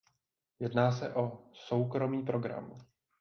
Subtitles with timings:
[0.59, 2.77] Jedná se o soukromý program.